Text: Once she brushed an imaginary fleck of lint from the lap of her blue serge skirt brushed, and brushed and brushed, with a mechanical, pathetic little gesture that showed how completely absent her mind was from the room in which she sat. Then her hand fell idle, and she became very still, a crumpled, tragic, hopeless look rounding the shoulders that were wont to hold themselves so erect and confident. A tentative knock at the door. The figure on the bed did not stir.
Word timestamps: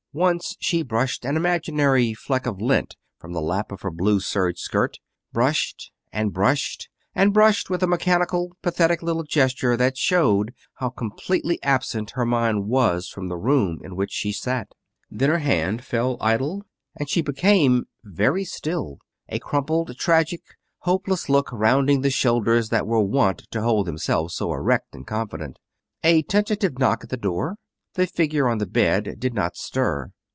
Once 0.13 0.57
she 0.59 0.81
brushed 0.83 1.23
an 1.25 1.37
imaginary 1.37 2.13
fleck 2.13 2.45
of 2.45 2.59
lint 2.59 2.97
from 3.17 3.31
the 3.31 3.39
lap 3.39 3.71
of 3.71 3.79
her 3.79 3.89
blue 3.89 4.19
serge 4.19 4.59
skirt 4.59 4.97
brushed, 5.31 5.89
and 6.11 6.33
brushed 6.33 6.89
and 7.15 7.31
brushed, 7.33 7.69
with 7.69 7.81
a 7.81 7.87
mechanical, 7.87 8.51
pathetic 8.61 9.01
little 9.01 9.23
gesture 9.23 9.77
that 9.77 9.95
showed 9.97 10.53
how 10.73 10.89
completely 10.89 11.57
absent 11.63 12.11
her 12.11 12.25
mind 12.25 12.67
was 12.67 13.07
from 13.07 13.29
the 13.29 13.37
room 13.37 13.79
in 13.85 13.95
which 13.95 14.11
she 14.11 14.33
sat. 14.33 14.67
Then 15.09 15.29
her 15.29 15.37
hand 15.39 15.81
fell 15.85 16.17
idle, 16.19 16.61
and 16.97 17.07
she 17.09 17.21
became 17.21 17.85
very 18.03 18.43
still, 18.43 18.97
a 19.29 19.39
crumpled, 19.39 19.95
tragic, 19.97 20.41
hopeless 20.79 21.29
look 21.29 21.49
rounding 21.53 22.01
the 22.01 22.09
shoulders 22.11 22.67
that 22.67 22.85
were 22.85 22.99
wont 22.99 23.49
to 23.51 23.61
hold 23.61 23.85
themselves 23.87 24.35
so 24.35 24.51
erect 24.51 24.93
and 24.93 25.07
confident. 25.07 25.55
A 26.03 26.21
tentative 26.23 26.77
knock 26.77 27.05
at 27.05 27.09
the 27.11 27.15
door. 27.15 27.55
The 27.95 28.07
figure 28.07 28.47
on 28.47 28.59
the 28.59 28.65
bed 28.65 29.17
did 29.19 29.33
not 29.33 29.57
stir. 29.57 30.13